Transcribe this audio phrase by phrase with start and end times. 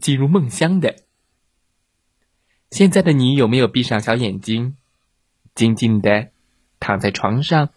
[0.00, 0.96] 进入梦乡的。
[2.70, 4.76] 现在的你有没有闭上小眼睛，
[5.54, 6.30] 静静的
[6.80, 7.70] 躺在床上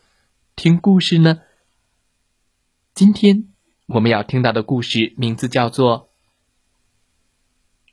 [0.55, 1.41] 听故事呢？
[2.93, 3.48] 今天。
[3.88, 6.07] 我们要听到的故事名字叫做《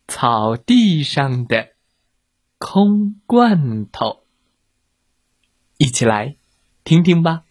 [0.06, 1.70] 草地上的
[2.58, 4.06] 空罐头》，
[5.76, 6.36] 一起来
[6.84, 7.42] 听听吧。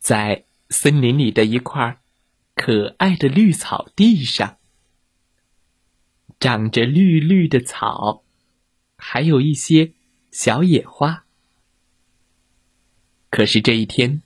[0.00, 2.00] 在森林里的一块
[2.56, 4.58] 可爱的绿草地上，
[6.38, 8.24] 长着绿绿的草，
[8.96, 9.92] 还有一些
[10.30, 11.24] 小野花。
[13.30, 14.22] 可是这一天。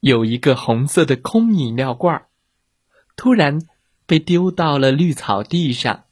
[0.00, 2.28] 有一个红色的空饮料罐儿，
[3.16, 3.66] 突然
[4.04, 6.04] 被丢到了绿草地上。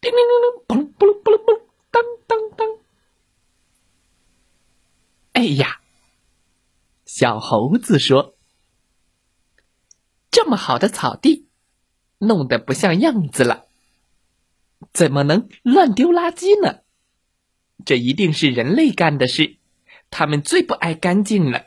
[0.00, 2.68] 叮铃铃铃，嘣嘣嘣嘣，当当当！
[5.32, 5.80] 哎呀，
[7.04, 8.36] 小猴子说
[10.30, 11.48] ：“这么好的草地，
[12.20, 13.64] 弄得不像样子了，
[14.92, 16.80] 怎么能乱丢垃圾呢？
[17.86, 19.56] 这一定是人类干的事，
[20.10, 21.66] 他们最不爱干净了。”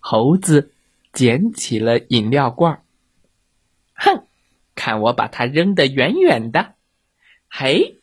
[0.00, 0.72] 猴子
[1.12, 2.82] 捡起了饮料罐
[3.94, 4.26] 哼，
[4.74, 6.74] 看我把它扔得远远的！
[7.48, 8.00] 嘿，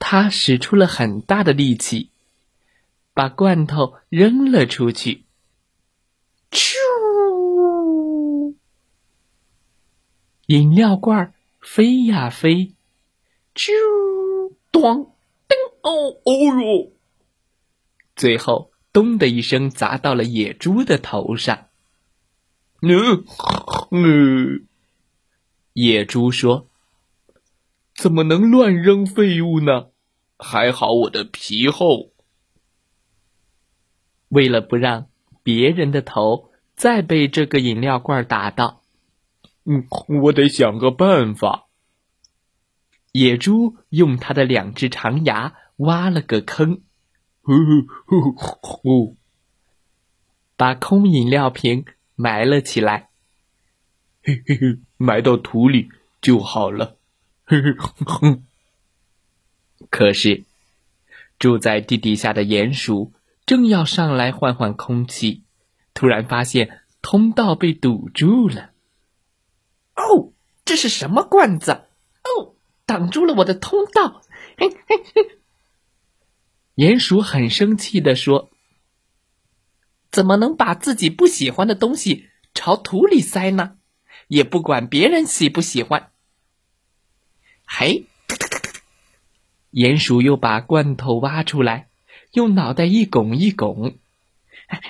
[0.00, 2.10] 他使出了很大的力气，
[3.14, 5.24] 把罐头扔了出去。
[6.50, 6.76] 吃！
[10.46, 12.74] 饮料罐飞呀飞，
[13.54, 13.70] 啾！
[14.70, 15.16] 咚！
[15.48, 15.56] 叮！
[15.82, 16.92] 哦哦哟！
[18.16, 18.70] 最后。
[18.94, 21.68] 咚的一声，砸到了野猪的头上。
[22.82, 23.24] 嗯，
[23.90, 24.66] 嗯，
[25.72, 26.68] 野猪说
[27.96, 29.86] ：“怎么能乱扔废物呢？
[30.38, 32.12] 还好我的皮厚。”
[34.28, 35.06] 为了不让
[35.42, 38.81] 别人的头再被这个饮料罐打到，
[39.64, 39.86] 嗯，
[40.22, 41.68] 我得想个办法。
[43.12, 46.82] 野猪用它的两只长牙挖了个坑。
[47.42, 47.52] 呼
[48.06, 49.16] 呼呼呼！
[50.56, 51.84] 把空饮料瓶
[52.14, 53.10] 埋了起来。
[54.22, 55.88] 嘿嘿嘿，埋到土里
[56.20, 56.96] 就好了。
[57.44, 57.72] 嘿嘿
[58.06, 58.44] 哼。
[59.90, 60.44] 可是，
[61.38, 63.12] 住在地底下的鼹鼠
[63.44, 65.42] 正要上来换换空气，
[65.94, 68.71] 突然发现通道被堵住了。
[69.96, 70.32] 哦，
[70.64, 71.72] 这是什么罐子？
[72.22, 72.54] 哦，
[72.86, 74.22] 挡住了我的通道。
[74.56, 75.38] 嘿嘿嘿。
[76.74, 78.50] 鼹鼠很生气的说
[80.10, 83.76] ：“怎么能把自己不喜欢的东西朝土里塞呢？
[84.28, 86.10] 也不管别人喜不喜欢。”
[87.66, 88.06] 嘿，
[89.70, 91.88] 鼹鼠又把罐头挖出来，
[92.32, 93.98] 用脑袋一拱一拱，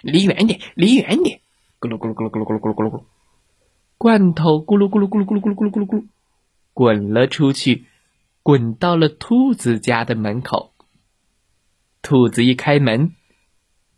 [0.02, 1.40] 离远点，离远点！
[1.80, 3.04] 咕噜咕噜咕噜咕噜咕噜咕噜咕噜咕噜，
[4.02, 6.04] 罐头咕噜咕噜咕噜咕噜咕噜咕噜咕噜咕，
[6.74, 7.86] 滚了出去，
[8.42, 10.72] 滚到了兔子家的门口。
[12.02, 13.14] 兔子一开门，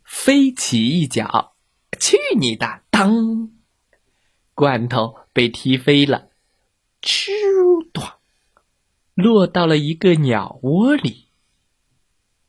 [0.05, 1.55] 飞起一脚，
[1.99, 2.83] 去你的！
[2.91, 3.51] 当，
[4.53, 6.29] 罐头被踢飞了，
[7.01, 7.31] 啾
[7.91, 8.05] 咚，
[9.15, 11.29] 落到了一个鸟窝里。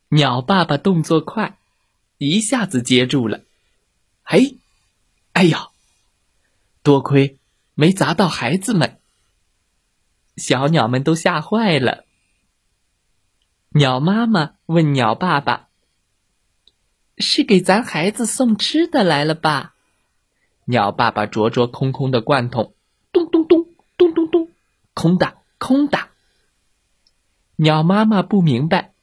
[0.09, 1.57] 鸟爸爸动作快，
[2.17, 3.45] 一下子接住了。
[4.23, 4.57] 嘿，
[5.31, 5.69] 哎呀，
[6.83, 7.37] 多亏
[7.75, 8.99] 没砸到孩子们，
[10.37, 12.05] 小鸟们都吓坏了。
[13.69, 15.67] 鸟妈妈问鸟爸爸
[17.19, 19.75] ：“是给咱孩子送吃的来了吧？”
[20.63, 22.73] 鸟爸爸啄啄空空的罐头，
[23.11, 23.67] 咚咚咚
[23.97, 24.49] 咚咚咚，
[24.93, 26.07] 空的空的。
[27.57, 28.93] 鸟妈妈不明白，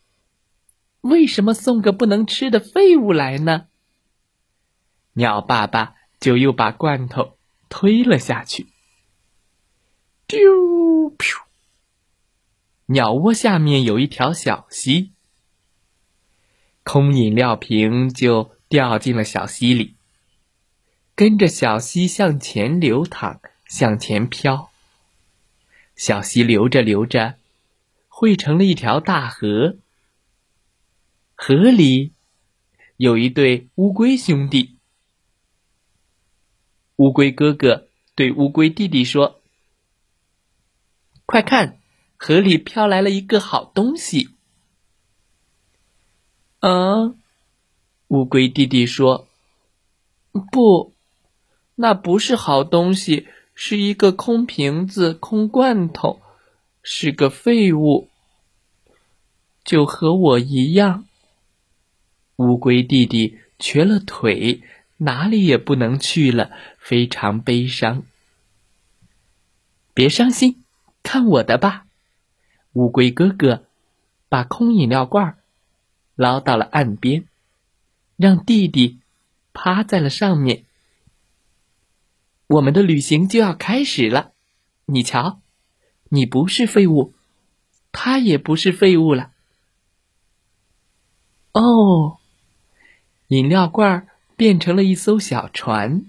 [1.02, 3.66] 为什么送个不能吃的废物来呢？
[5.12, 7.36] 鸟爸爸就又把罐头
[7.74, 8.66] 推了下去，
[10.26, 11.16] 丢！
[12.84, 15.12] 鸟窝下面有一条小溪，
[16.82, 19.96] 空饮料瓶就掉进了小溪里，
[21.14, 24.70] 跟着小溪向前流淌，向前飘。
[25.96, 27.36] 小溪流着流着，
[28.06, 29.78] 汇成了一条大河。
[31.34, 32.12] 河里
[32.98, 34.76] 有一对乌龟兄弟，
[37.02, 39.40] 乌龟哥哥对乌龟弟弟说
[41.26, 41.80] ：“快看，
[42.16, 44.28] 河里飘来了一个好东西。”
[46.62, 47.12] 啊，
[48.06, 49.26] 乌龟弟弟说
[50.52, 50.92] ：“不，
[51.74, 56.22] 那不是好东西，是一个空瓶子、空罐头，
[56.84, 58.08] 是个废物，
[59.64, 61.04] 就和我一样。”
[62.38, 64.62] 乌龟弟弟瘸了腿，
[65.04, 68.04] 哪里也不能去了，非常悲伤。
[69.94, 70.62] 别伤心，
[71.02, 71.86] 看我的吧！
[72.74, 73.66] 乌龟哥哥
[74.28, 75.36] 把空饮料罐
[76.14, 77.26] 捞到了岸边，
[78.16, 79.00] 让弟弟
[79.52, 80.64] 趴在了上面。
[82.46, 84.30] 我们的旅行就要开始了，
[84.86, 85.40] 你瞧，
[86.10, 87.12] 你不是废物，
[87.90, 89.32] 他也不是废物了。
[91.52, 92.18] 哦。
[93.26, 96.06] 饮料罐儿变成了一艘小船，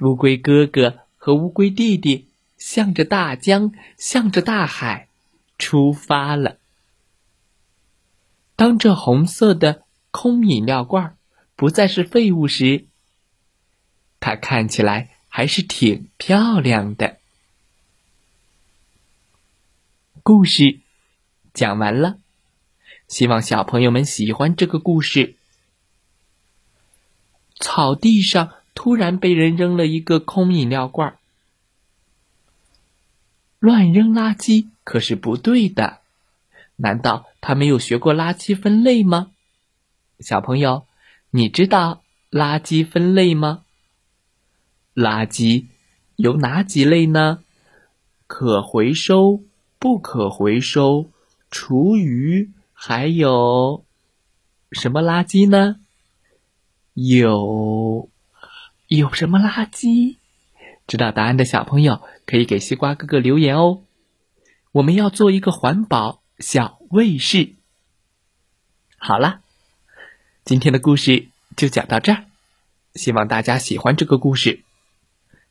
[0.00, 2.26] 乌龟哥哥和乌龟弟弟
[2.58, 5.08] 向着大江，向着大海
[5.58, 6.58] 出发了。
[8.56, 11.16] 当这红色的空饮料罐
[11.54, 12.86] 不再是废物时，
[14.18, 17.18] 它看起来还是挺漂亮的。
[20.22, 20.80] 故事
[21.54, 22.18] 讲完了，
[23.06, 25.35] 希望小朋友们喜欢这个故事。
[27.58, 31.18] 草地上突然被人扔了一个空饮料罐儿
[33.58, 36.00] 乱扔垃圾可是不对的。
[36.76, 39.30] 难道他没有学过垃圾分类吗？
[40.20, 40.86] 小朋友，
[41.30, 43.64] 你知道垃圾分类吗？
[44.94, 45.66] 垃圾
[46.16, 47.42] 有哪几类呢？
[48.26, 49.42] 可回收、
[49.78, 51.10] 不可回收、
[51.50, 53.84] 厨余，还有
[54.72, 55.76] 什么垃圾呢？
[56.96, 58.08] 有
[58.88, 60.16] 有什么垃圾？
[60.86, 63.82] 知道答案的小朋友可以给西瓜哥哥留言哦。
[64.72, 67.52] 我们要做一个环保小卫士。
[68.96, 69.42] 好了，
[70.42, 72.24] 今天的故事就讲到这儿，
[72.94, 74.62] 希望大家喜欢这个故事。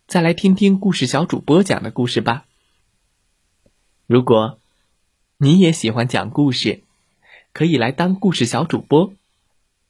[0.08, 2.46] 再来听听故事小主播讲的故事吧。
[4.08, 4.60] 如果
[5.38, 6.82] 你也喜欢讲故事，
[7.54, 9.14] 可以来当故事小主播。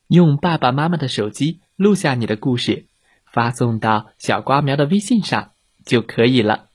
[0.07, 2.85] 用爸爸妈妈的手机录下你的故事，
[3.25, 5.51] 发送到小瓜苗的微信上
[5.85, 6.69] 就可以了。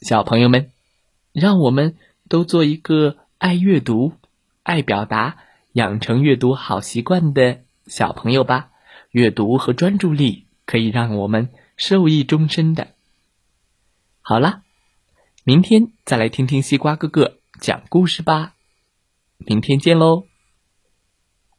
[0.00, 0.70] 小朋友们，
[1.32, 1.96] 让我们
[2.28, 4.12] 都做一个爱阅读、
[4.62, 5.38] 爱表达、
[5.72, 8.70] 养成阅读好习惯的小朋友吧。
[9.10, 12.88] 阅读和专注力可以让我们受益终身的。
[14.22, 14.62] 好了，
[15.44, 18.54] 明天再来听听西瓜哥哥讲故事吧。
[19.38, 20.31] 明天见喽！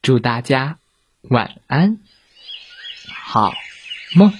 [0.03, 0.79] 祝大家
[1.21, 1.97] 晚安，
[3.07, 3.53] 好
[4.15, 4.33] 梦。